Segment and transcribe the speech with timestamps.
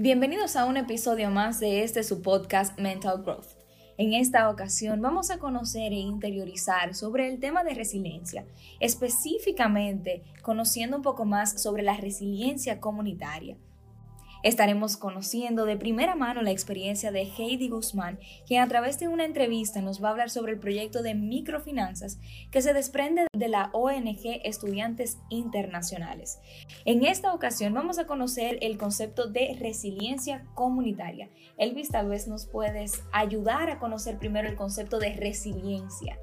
[0.00, 3.56] Bienvenidos a un episodio más de este su podcast Mental Growth.
[3.96, 8.46] En esta ocasión vamos a conocer e interiorizar sobre el tema de resiliencia,
[8.78, 13.56] específicamente conociendo un poco más sobre la resiliencia comunitaria.
[14.44, 19.24] Estaremos conociendo de primera mano la experiencia de Heidi Guzmán, quien a través de una
[19.24, 22.20] entrevista nos va a hablar sobre el proyecto de microfinanzas
[22.52, 26.38] que se desprende de la ONG Estudiantes Internacionales.
[26.84, 31.30] En esta ocasión vamos a conocer el concepto de resiliencia comunitaria.
[31.56, 36.16] Elvis, tal vez nos puedes ayudar a conocer primero el concepto de resiliencia.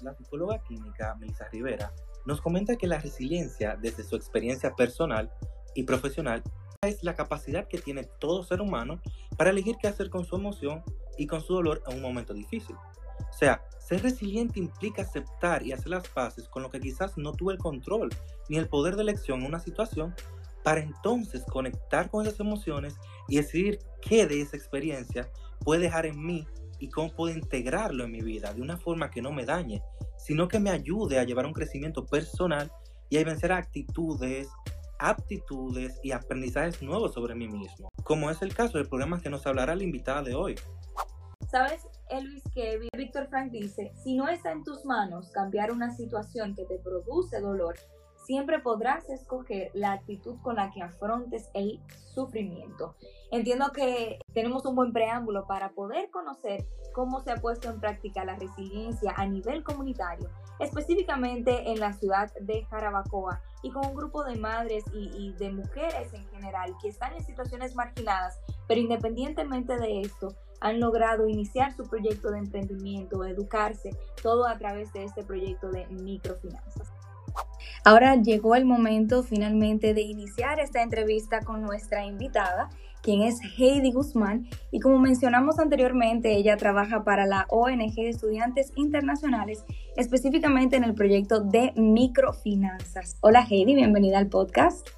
[0.00, 1.92] La psicóloga clínica Melissa Rivera
[2.24, 5.30] nos comenta que la resiliencia, desde su experiencia personal
[5.74, 6.42] y profesional,
[6.88, 9.00] es la capacidad que tiene todo ser humano
[9.36, 10.82] para elegir qué hacer con su emoción
[11.16, 12.76] y con su dolor en un momento difícil.
[12.76, 17.32] O sea, ser resiliente implica aceptar y hacer las paces con lo que quizás no
[17.32, 18.10] tuve el control
[18.48, 20.14] ni el poder de elección en una situación
[20.62, 22.96] para entonces conectar con esas emociones
[23.28, 25.28] y decidir qué de esa experiencia
[25.60, 26.46] puede dejar en mí
[26.78, 29.82] y cómo puedo integrarlo en mi vida de una forma que no me dañe,
[30.16, 32.72] sino que me ayude a llevar un crecimiento personal
[33.10, 34.48] y a vencer actitudes,
[35.04, 39.46] aptitudes y aprendizajes nuevos sobre mí mismo, como es el caso del programa que nos
[39.46, 40.56] hablará la invitada de hoy.
[41.50, 46.54] ¿Sabes, Elvis, que Víctor Frank dice, si no está en tus manos cambiar una situación
[46.54, 47.74] que te produce dolor,
[48.24, 51.80] siempre podrás escoger la actitud con la que afrontes el
[52.14, 52.96] sufrimiento.
[53.30, 58.24] Entiendo que tenemos un buen preámbulo para poder conocer cómo se ha puesto en práctica
[58.24, 64.24] la resiliencia a nivel comunitario, específicamente en la ciudad de Jarabacoa y con un grupo
[64.24, 70.00] de madres y, de mujeres en general que están en situaciones marginadas, pero independientemente de
[70.00, 73.90] esto, han logrado iniciar su proyecto de emprendimiento, educarse,
[74.22, 76.90] todo a través de este proyecto de microfinanzas.
[77.84, 82.70] Ahora llegó el momento finalmente de iniciar esta entrevista con nuestra invitada,
[83.04, 89.66] quien es Heidi Guzmán, y como mencionamos anteriormente, ella trabaja para la ONG Estudiantes Internacionales,
[89.94, 93.18] específicamente en el proyecto de microfinanzas.
[93.20, 94.88] Hola Heidi, bienvenida al podcast.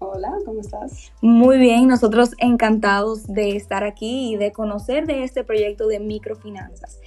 [0.00, 1.12] Hola, ¿cómo estás?
[1.22, 6.98] Muy bien, nosotros encantados de estar aquí y de conocer de este proyecto de microfinanzas.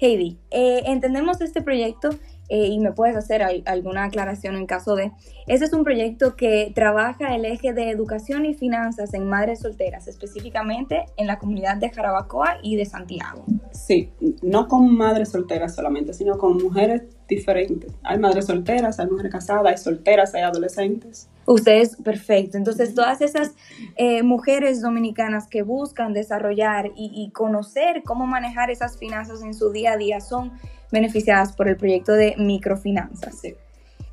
[0.00, 2.10] Heidi, eh, entendemos este proyecto
[2.54, 5.10] eh, y me puedes hacer alguna aclaración en caso de.
[5.48, 10.06] Este es un proyecto que trabaja el eje de educación y finanzas en madres solteras,
[10.06, 13.44] específicamente en la comunidad de Jarabacoa y de Santiago.
[13.72, 17.92] Sí, no con madres solteras solamente, sino con mujeres diferentes.
[18.04, 21.28] Hay madres solteras, hay mujeres casadas, hay solteras, hay adolescentes.
[21.46, 22.56] Ustedes, perfecto.
[22.56, 23.56] Entonces, todas esas
[23.96, 29.72] eh, mujeres dominicanas que buscan desarrollar y, y conocer cómo manejar esas finanzas en su
[29.72, 30.52] día a día son
[30.94, 33.42] beneficiadas por el proyecto de microfinanzas.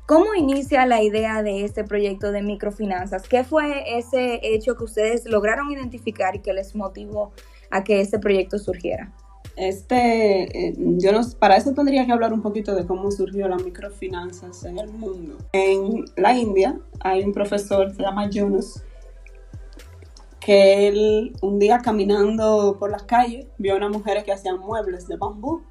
[0.04, 3.22] ¿Cómo inicia la idea de este proyecto de microfinanzas?
[3.28, 7.32] ¿Qué fue ese hecho que ustedes lograron identificar y que les motivó
[7.70, 9.12] a que este proyecto surgiera?
[9.54, 14.64] Este, eh, yo para eso tendría que hablar un poquito de cómo surgió las microfinanzas
[14.64, 15.38] en el mundo.
[15.52, 18.82] En la India hay un profesor, se llama Yunus,
[20.40, 25.06] que él un día caminando por las calles vio a unas mujeres que hacían muebles
[25.06, 25.62] de bambú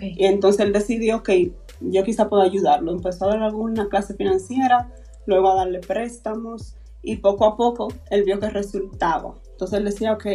[0.00, 2.92] y entonces él decidió que yo quizá puedo ayudarlo.
[2.92, 4.90] Empezó a dar alguna clase financiera,
[5.26, 9.34] luego a darle préstamos y poco a poco él vio que resultaba.
[9.52, 10.26] Entonces él decía, ok,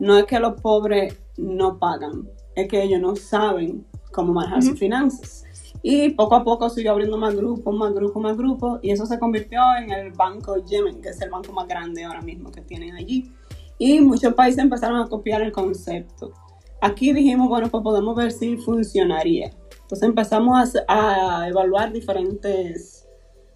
[0.00, 4.78] no es que los pobres no pagan, es que ellos no saben cómo manejar sus
[4.78, 5.44] finanzas.
[5.82, 9.18] Y poco a poco siguió abriendo más grupos, más grupos, más grupos, y eso se
[9.18, 12.94] convirtió en el Banco Yemen, que es el banco más grande ahora mismo que tienen
[12.96, 13.32] allí.
[13.78, 16.32] Y muchos países empezaron a copiar el concepto.
[16.80, 19.50] Aquí dijimos, bueno, pues podemos ver si funcionaría.
[19.82, 23.06] Entonces empezamos a, evaluar diferentes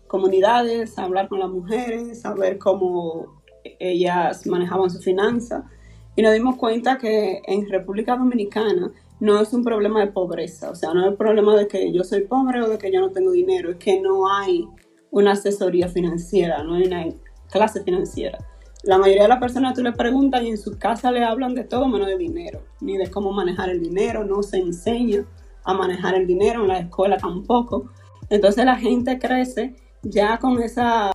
[0.07, 3.43] comunidades, a hablar con las mujeres, a ver cómo
[3.79, 5.71] ellas manejaban su finanza.
[6.17, 10.75] Y nos dimos cuenta que en República Dominicana no es un problema de pobreza, o
[10.75, 13.11] sea, no es el problema de que yo soy pobre o de que yo no
[13.11, 14.69] tengo dinero, es que no hay
[15.11, 17.07] una asesoría financiera, no hay una
[17.51, 18.39] clase financiera.
[18.85, 21.65] La mayoría de las personas tú le preguntas y en su casa le hablan de
[21.65, 25.25] todo menos de dinero, ni de cómo manejar el dinero, no se enseña
[25.65, 27.91] a manejar el dinero, en la escuela tampoco.
[28.29, 31.11] Entonces la gente crece ya con esa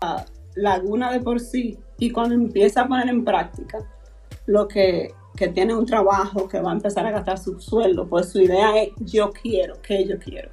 [0.56, 3.78] laguna de por sí y cuando empieza a poner en práctica
[4.48, 8.30] lo que, que tiene un trabajo, que va a empezar a gastar su sueldo, pues
[8.30, 10.50] su idea es yo quiero, que yo quiero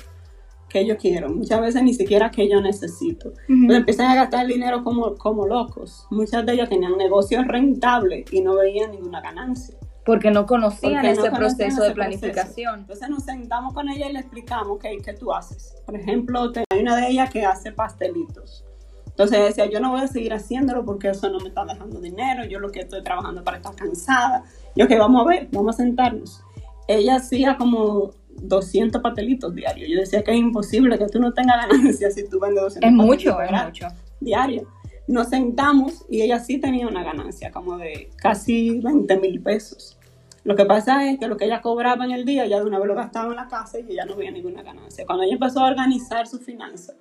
[0.76, 3.32] que yo quiero, muchas veces ni siquiera que yo necesito.
[3.48, 6.06] Entonces empiezan a gastar dinero como, como locos.
[6.10, 9.74] Muchas de ellas tenían negocios rentables y no veían ninguna ganancia.
[10.04, 12.80] Porque no conocían ese proceso de planificación.
[12.80, 15.74] Entonces nos sentamos con ella y le explicamos, ok, ¿qué tú haces?
[15.86, 18.62] Por ejemplo, hay una de ellas que hace pastelitos.
[19.06, 22.44] Entonces decía, yo no voy a seguir haciéndolo porque eso no me está dejando dinero,
[22.44, 24.44] yo lo que estoy trabajando para estar cansada.
[24.74, 26.42] Yo que vamos a ver, vamos a sentarnos.
[26.86, 28.10] Ella hacía como
[28.42, 29.88] 200 patelitos diarios.
[29.90, 32.96] Yo decía que es imposible que tú no tengas ganancia si tú vendes 200 Es
[32.96, 33.88] mucho, es mucho.
[34.20, 34.68] diario.
[35.08, 39.96] Nos sentamos y ella sí tenía una ganancia como de casi 20 mil pesos.
[40.42, 42.78] Lo que pasa es que lo que ella cobraba en el día, ya de una
[42.78, 45.04] vez lo gastaba en la casa y ya no había ninguna ganancia.
[45.06, 46.94] Cuando ella empezó a organizar su finanzas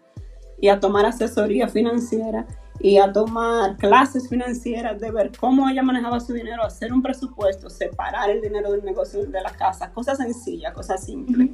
[0.59, 2.47] y a tomar asesoría financiera
[2.79, 7.69] y a tomar clases financieras de ver cómo ella manejaba su dinero, hacer un presupuesto,
[7.69, 11.49] separar el dinero del negocio de la casa, cosas sencillas, cosas simples.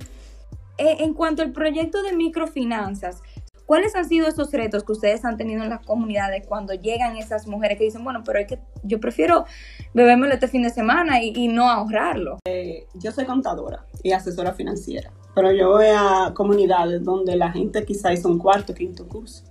[0.77, 3.21] Eh, en cuanto al proyecto de microfinanzas,
[3.65, 7.45] ¿cuáles han sido esos retos que ustedes han tenido en las comunidades cuando llegan esas
[7.45, 9.45] mujeres que dicen, bueno, pero es que yo prefiero
[9.93, 12.39] bebérmelo este fin de semana y, y no ahorrarlo?
[12.47, 17.85] Eh, yo soy contadora y asesora financiera, pero yo voy a comunidades donde la gente
[17.85, 19.50] quizá hizo un cuarto, quinto curso.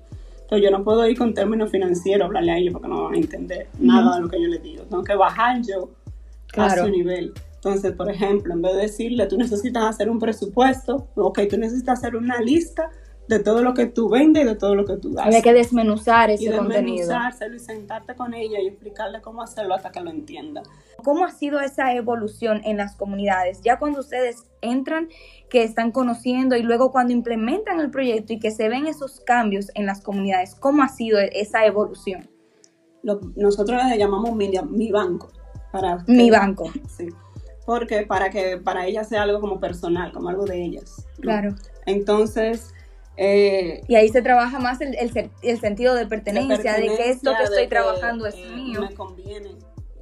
[0.51, 3.19] Entonces yo no puedo ir con términos financieros, hablarle a ellos porque no van a
[3.19, 4.83] entender nada de lo que yo les digo.
[4.83, 5.91] Tengo que bajar yo
[6.49, 6.83] Claro.
[6.83, 7.33] a su nivel.
[7.55, 12.01] Entonces, por ejemplo, en vez de decirle, tú necesitas hacer un presupuesto, ok, tú necesitas
[12.01, 12.91] hacer una lista
[13.31, 15.27] de todo lo que tú vendes y de todo lo que tú das.
[15.27, 16.97] Había que desmenuzar y ese contenido.
[17.07, 20.63] desmenuzárselo y sentarte con ella y explicarle cómo hacerlo hasta que lo entienda.
[21.05, 23.61] ¿Cómo ha sido esa evolución en las comunidades?
[23.63, 25.09] Ya cuando ustedes entran,
[25.49, 29.71] que están conociendo y luego cuando implementan el proyecto y que se ven esos cambios
[29.75, 32.29] en las comunidades, ¿cómo ha sido esa evolución?
[33.03, 35.31] Lo- nosotros le llamamos mi, mi banco.
[35.73, 36.71] Para que- Mi banco.
[36.97, 37.09] Sí.
[37.65, 41.07] Porque para que para ellas sea algo como personal, como algo de ellas.
[41.19, 41.23] ¿no?
[41.23, 41.55] Claro.
[41.87, 42.75] Entonces,
[43.17, 44.97] eh, Y ahí se trabaja más el,
[45.43, 48.81] el sentido de pertenencia, de que esto que estoy que, trabajando es eh, mío.
[48.83, 49.51] Me conviene.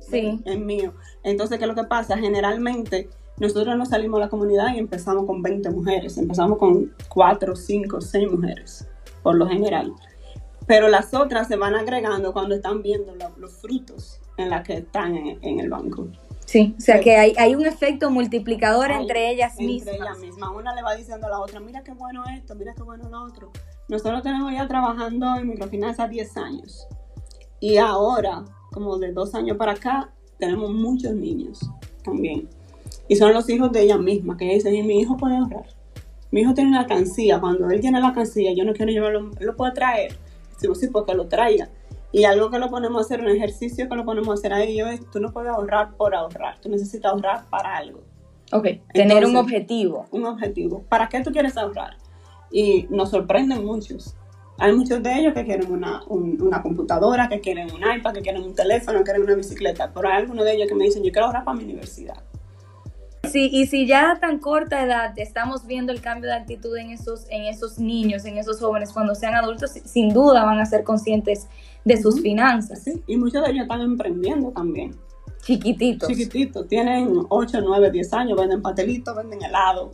[0.01, 0.41] Sí.
[0.45, 0.95] Es mío.
[1.23, 2.17] Entonces, ¿qué es lo que pasa?
[2.17, 3.09] Generalmente,
[3.39, 6.17] nosotros nos salimos a la comunidad y empezamos con 20 mujeres.
[6.17, 8.89] Empezamos con 4, 5, 6 mujeres,
[9.23, 9.93] por lo general.
[10.67, 14.75] Pero las otras se van agregando cuando están viendo lo- los frutos en las que
[14.79, 16.09] están en, en el banco.
[16.49, 17.05] Sí, o sea Sí.
[17.05, 19.95] que hay, hay un efecto multiplicador Hay- entre ellas entre mismas.
[19.97, 20.49] ellas mismas.
[20.57, 23.23] Una le va diciendo a la otra, mira qué bueno esto, mira qué bueno lo
[23.25, 23.51] otro.
[23.89, 26.87] Nosotros tenemos ya trabajando en microfinanzas 10 años.
[27.61, 31.61] Y ahora, como de dos años para acá, tenemos muchos niños
[32.03, 32.49] también.
[33.09, 35.67] Y son los hijos de ellas mismas que dicen, y mi hijo puede ahorrar.
[36.31, 37.41] Mi hijo tiene una alcancía.
[37.41, 40.19] Cuando él tiene la alcancía, yo no quiero llevarlo, él lo puede traer.
[40.57, 41.69] Sí, sí, porque lo traiga.
[42.13, 44.63] Y algo que lo ponemos a hacer, un ejercicio que lo ponemos a hacer a
[44.63, 48.01] ellos es, tú no puedes ahorrar por ahorrar, tú necesitas ahorrar para algo
[48.53, 50.07] Ok, tener un objetivo.
[50.11, 50.83] un objetivo.
[50.89, 51.99] ¿Para qué tú quieres ahorrar?
[52.51, 54.15] Y nos sorprenden muchos.
[54.57, 58.23] Hay muchos de ellos que quieren una, un- una computadora, que quieren un iPad, que
[58.23, 59.93] quieren un teléfono, que quieren una bicicleta.
[59.95, 62.17] Pero hay algunos de ellos que me dicen, yo quiero ahorrar para mi universidad.
[63.31, 66.91] Sí, y si ya a tan corta edad estamos viendo el cambio de actitud en
[66.91, 70.65] esos, en esos niños, en esos jóvenes, cuando sean adultos, si- sin duda van a
[70.65, 71.47] ser conscientes
[71.89, 72.83] de sus finanzas.
[72.85, 73.03] ¿sí?
[73.07, 74.95] Y muchos de ellos están emprendiendo también.
[75.43, 76.09] Chiquititos.
[76.09, 79.93] Chiquititos, tienen 8, 9, 10 años, venden pastelitos, venden helado,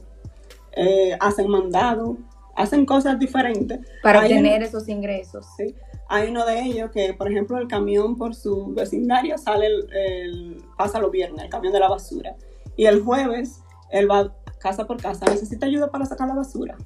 [0.77, 2.17] eh, hacen mandado,
[2.57, 3.79] hacen cosas diferentes.
[4.03, 5.47] para Hay obtener esos ingresos.
[5.57, 5.75] Sí.
[6.09, 10.63] Hay uno de ellos que, por ejemplo, el camión por su vecindario sale, el, el-
[10.77, 12.37] pasa los viernes, el camión de la basura.
[12.77, 16.77] Y el jueves, él va casa por casa, necesita ayuda para sacar la basura.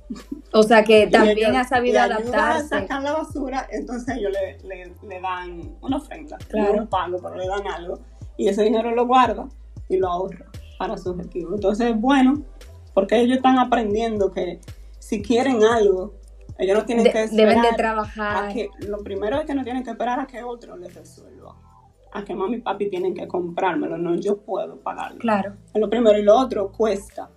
[0.52, 2.74] O sea que también ha sabido adaptarse.
[2.74, 6.74] a sacar la basura, entonces ellos le, le- le dan una ofrenda, Claro.
[6.74, 8.00] no un pago, pero le dan algo.
[8.36, 9.46] Y ese dinero lo guarda
[9.88, 10.46] y lo ahorra
[10.78, 11.54] para su objetivo.
[11.54, 12.42] Entonces, bueno,
[12.94, 14.60] porque ellos están aprendiendo que
[14.98, 16.14] si quieren algo,
[16.58, 18.52] ellos no tienen De- que esperar deben de a trabajar.
[18.52, 21.54] que lo primero es que no tienen que esperar a que otro les resuelva.
[22.12, 25.18] A que mami y papi tienen que comprármelo, no yo puedo pagarlo.
[25.18, 25.54] Claro.
[25.74, 26.18] Es lo primero.
[26.18, 27.28] Y lo otro cuesta.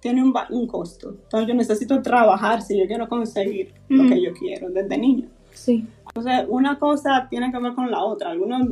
[0.00, 1.10] Tiene un, un costo.
[1.10, 4.12] Entonces yo necesito trabajar si yo quiero conseguir lo Ujú.
[4.12, 5.28] que yo quiero desde niño.
[5.52, 5.86] Sí.
[6.06, 8.30] Entonces una cosa tiene que ver con la otra.
[8.30, 8.68] Algunos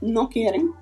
[0.00, 0.72] no quieren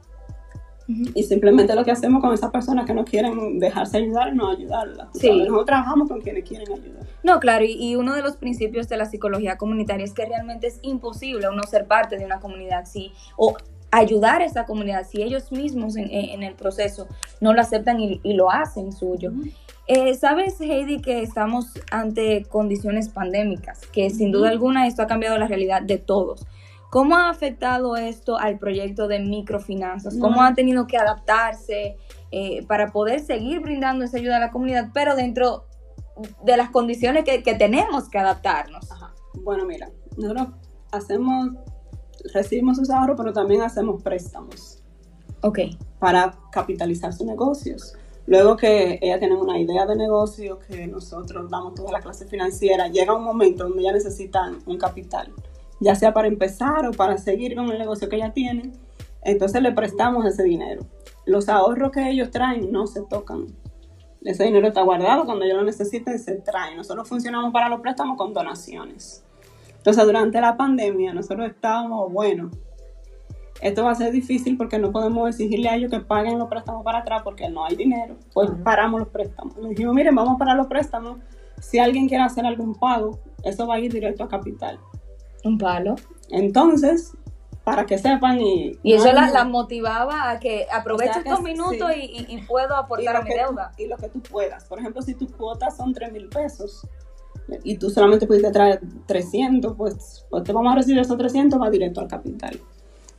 [0.87, 5.09] y simplemente lo que hacemos con esas personas que no quieren dejarse ayudar, no ayudarlas.
[5.15, 5.29] Sí.
[5.29, 5.39] ¿sabes?
[5.45, 7.07] Nosotros trabajamos con quienes quieren ayudar.
[7.23, 10.67] No, claro, y, y uno de los principios de la psicología comunitaria es que realmente
[10.67, 13.57] es imposible uno ser parte de una comunidad si, o
[13.99, 17.07] ayudar a esa comunidad si ellos mismos en, en el proceso
[17.41, 19.33] no lo aceptan y, y lo hacen suyo.
[19.87, 25.37] Eh, Sabes, Heidi, que estamos ante condiciones pandémicas, que sin duda alguna esto ha cambiado
[25.39, 26.47] la realidad de todos.
[26.91, 30.17] ¿Cómo ha afectado esto al proyecto de microfinanzas?
[30.17, 30.43] ¿Cómo No.
[30.45, 31.97] ha tenido que adaptarse
[32.31, 35.67] eh, para poder seguir brindando esa ayuda a la comunidad, pero dentro
[36.45, 38.91] de las condiciones que, que tenemos que adaptarnos?
[38.93, 39.13] Ajá.
[39.43, 40.49] Bueno, mira, nosotros
[40.93, 41.49] hacemos,
[42.33, 44.81] recibimos sus ahorros, pero también hacemos préstamos
[45.47, 45.59] Ok,
[45.99, 47.95] para capitalizar sus negocios.
[48.27, 52.89] Luego que ellas tienen una idea de negocio, que nosotros damos toda la clase financiera,
[52.89, 55.31] llega un momento donde ya necesitan un capital.
[55.81, 58.73] ya sea para empezar o para seguir con el negocio que ya tienen.
[59.21, 60.87] Entonces le prestamos ese dinero.
[61.27, 63.49] Los ahorros que ellos traen no se tocan.
[64.23, 66.75] Ese dinero está guardado, cuando ellos lo necesiten se trae.
[66.75, 69.23] Nosotros funcionamos para los préstamos con donaciones.
[69.85, 72.51] Entonces durante la pandemia nosotros estábamos, bueno,
[73.61, 76.83] esto va a ser difícil porque no podemos exigirle a ellos que paguen los préstamos
[76.83, 78.17] para atrás porque no hay dinero.
[78.33, 79.55] Pues paramos los préstamos.
[79.59, 81.19] Le dijimos, miren, vamos para los préstamos.
[81.61, 84.81] Si alguien quiere hacer algún pago, eso va a ir directo a capital.
[85.45, 85.97] Un palo.
[86.31, 87.13] Entonces,
[87.63, 88.79] para que sepan y...
[88.83, 93.73] Y eso la, motivaba a que aproveche estos minutos y, puedo aportar a mi deuda.
[93.77, 94.65] y lo que tú puedas.
[94.65, 96.89] Por ejemplo, si tus cuotas son 3 mil pesos
[97.63, 101.71] y tú solamente pudiste traer 300, pues, pues te vamos a recibir esos 300, va
[101.71, 102.59] directo al capital.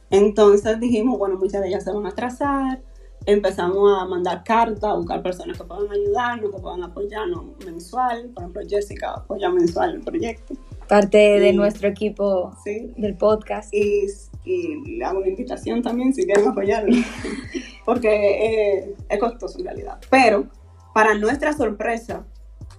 [0.10, 2.82] Entonces dijimos, bueno, muchas de ellas se van a atrasar,
[3.26, 8.30] empezamos a mandar cartas, a buscar personas que puedan ayudarnos, que puedan apoyarnos mensual.
[8.34, 10.54] Por ejemplo, Jessica apoya mensual el proyecto.
[10.88, 13.74] Parte de nuestro equipo del podcast.
[13.74, 14.06] Y,
[14.44, 16.96] y, le hago una invitación también si quieren apoyarlo,
[17.86, 20.00] porque es costoso en realidad.
[20.12, 20.46] Pero,
[20.94, 22.26] para nuestra sorpresa,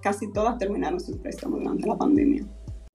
[0.01, 2.45] casi todas terminaron su préstamo durante la pandemia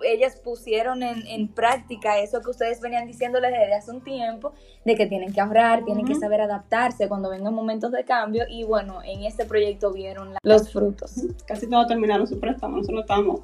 [0.05, 4.53] ellas pusieron en, práctica eso que ustedes venían diciéndoles desde hace un tiempo,
[4.85, 8.65] de que tienen que ahorrar, tienen que saber adaptarse cuando vengan momentos de cambio y
[8.65, 11.15] bueno, en este proyecto vieron los frutos.
[11.47, 13.41] Casi todos terminaron su préstamo, nosotros estamos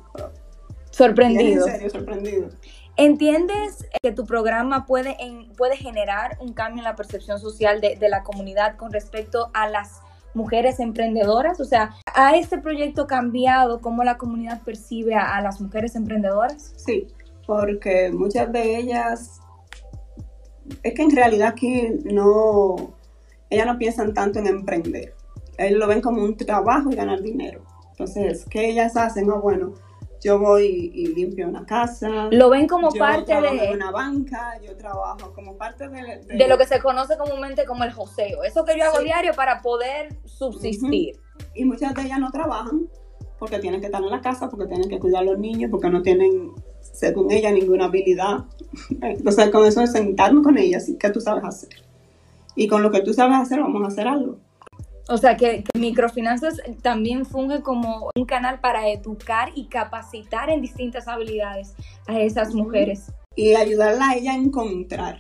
[0.91, 1.67] sorprendidos.
[1.67, 2.55] En serio, sorprendidos.
[2.97, 5.17] ¿Entiendes que tu programa puede,
[5.57, 9.69] puede generar un cambio en la percepción social de, de la comunidad con respecto a
[9.69, 10.01] las
[10.39, 11.61] mujeres emprendedoras?
[11.61, 16.73] O sea, ¿ha este proyecto cambiado cómo la comunidad percibe a, las mujeres emprendedoras?
[16.77, 17.09] Sí,
[17.47, 19.41] porque muchas de ellas,
[20.83, 22.95] es que en realidad aquí no,
[23.51, 25.15] ellas no piensan tanto en emprender.
[25.59, 27.63] Ellos lo ven como un trabajo y ganar dinero.
[27.91, 29.29] Entonces, ¿qué ellas hacen?
[29.29, 29.75] Ah, bueno,
[30.23, 32.29] yo voy y limpio una casa.
[32.31, 36.67] Lo ven como parte de una banca, yo trabajo como parte de, de, lo que
[36.67, 38.45] se conoce comúnmente como el joseo.
[38.45, 41.21] Eso que yo hago diario para poder subsistir.
[41.55, 42.89] Y muchas de ellas no trabajan
[43.39, 45.89] porque tienen que estar en la casa, porque tienen que cuidar a los niños, porque
[45.89, 48.45] no tienen, según ella, ninguna habilidad.
[49.01, 51.71] Entonces, con eso es sentarnos con ellas y qué tú sabes hacer.
[52.57, 54.39] Y con lo que tú sabes hacer, vamos a hacer algo.
[55.09, 61.09] O sea, que, microfinanzas también funge como un canal para educar y capacitar en distintas
[61.09, 61.75] habilidades
[62.07, 63.11] a esas mujeres.
[63.35, 65.19] Y ayudarla a ella a encontrar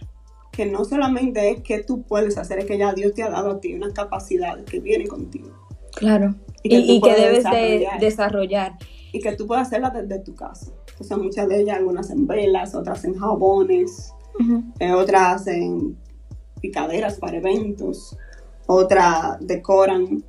[0.52, 3.52] que no solamente es que tú puedes hacer, es que ya Dios te ha dado
[3.52, 5.50] a ti una capacidad que viene contigo.
[5.94, 6.34] Claro.
[6.62, 8.72] Y que, debes de desarrollar.
[9.12, 10.70] Y que tú puedes hacerla desde tu casa.
[10.98, 14.12] O sea, muchas de ellas, algunas en velas, otras en jabones,
[14.80, 15.96] eh, otras en
[16.60, 18.16] picaderas para eventos
[18.68, 20.22] otra decoran.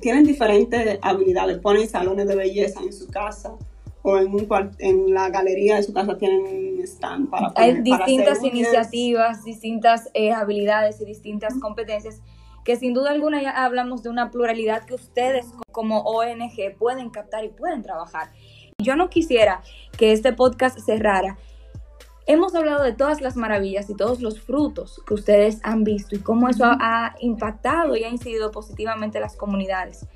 [0.00, 3.54] Tienen diferentes habilidades, ponen salones de belleza en su casa
[4.02, 4.48] o en, un,
[4.78, 10.32] en la galería de su casa tienen un stand para Hay distintas iniciativas, distintas eh,
[10.32, 12.20] habilidades y distintas competencias
[12.64, 17.44] que sin duda alguna ya hablamos de una pluralidad que ustedes como ONG pueden captar
[17.44, 18.30] y pueden trabajar.
[18.78, 19.62] Yo no quisiera
[19.96, 21.38] que este podcast cerrara
[22.26, 26.18] Hemos hablado de todas las maravillas y todos los frutos que ustedes han visto y
[26.18, 30.06] cómo eso ha, impactado y ha incidido positivamente en las comunidades.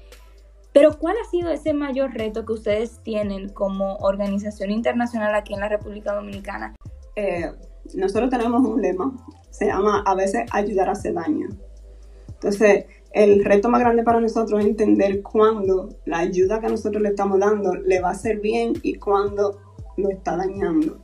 [0.72, 5.60] Pero ¿cuál ha sido ese mayor reto que ustedes tienen como organización internacional aquí en
[5.60, 6.74] la República Dominicana?
[7.16, 7.50] Eh,
[7.94, 9.12] nosotros tenemos un lema,
[9.50, 11.48] se llama a veces ayudar a hacer daño.
[12.28, 17.10] Entonces, el reto más grande para nosotros es entender cuándo la ayuda que nosotros le
[17.10, 19.60] estamos dando le va a hacer bien y cuándo
[19.96, 21.03] lo está dañando.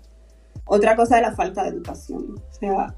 [0.72, 2.36] Otra cosa es la falta de educación.
[2.48, 2.94] O sea,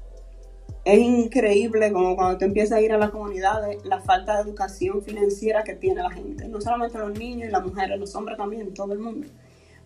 [0.85, 5.01] es increíble como cuando tú empiezas a ir a las comunidades, la falta de educación
[5.01, 6.47] financiera que tiene la gente.
[6.47, 9.27] No solamente los niños y las mujeres, los hombres también, todo el mundo.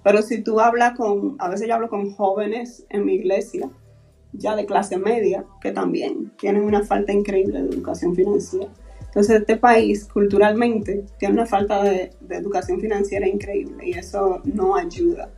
[0.04, 3.70] Pero si tú hablas con, a veces yo hablo con jóvenes en mi iglesia,
[4.34, 8.70] ya de clase media, que también tienen una falta increíble de educación financiera.
[9.00, 14.76] Entonces este país culturalmente tiene una falta de, de educación financiera increíble y eso no
[14.76, 15.32] ayuda.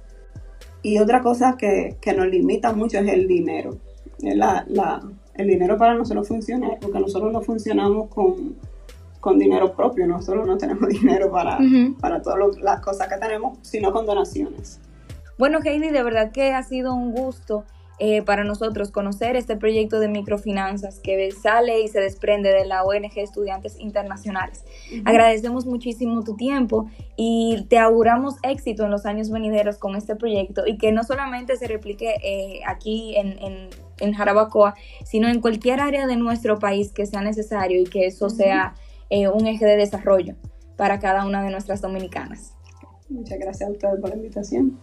[0.82, 3.78] Y otra cosa que, nos limita mucho es el dinero.
[4.22, 10.90] el dinero para nosotros funciona porque nosotros no funcionamos con, dinero propio, nosotros no tenemos
[11.02, 11.60] dinero para,
[12.00, 14.80] para todas las cosas que tenemos, sino con donaciones.
[15.38, 17.64] Bueno, Heidi, de verdad que ha sido un gusto
[18.02, 22.84] eh, para nosotros conocer este proyecto de microfinanzas que sale y se desprende de la
[22.84, 24.64] ONG Estudiantes Internacionales.
[25.04, 30.64] Agradecemos muchísimo tu tiempo y te auguramos éxito en los años venideros con este proyecto
[30.66, 33.38] y que no solamente se replique eh, aquí en,
[34.00, 38.30] en, Jarabacoa, sino en cualquier área de nuestro país que sea necesario y que eso
[38.30, 38.76] sea
[39.10, 40.36] eh, un eje de desarrollo
[40.78, 42.54] para cada una de nuestras dominicanas.
[43.10, 44.80] Muchas gracias a ustedes por la invitación.